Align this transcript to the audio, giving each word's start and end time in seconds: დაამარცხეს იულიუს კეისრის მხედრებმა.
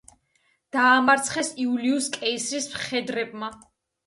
დაამარცხეს 0.75 1.51
იულიუს 1.67 2.09
კეისრის 2.17 2.71
მხედრებმა. 2.73 3.53